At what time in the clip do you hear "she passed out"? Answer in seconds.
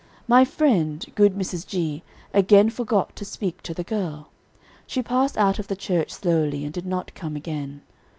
4.87-5.59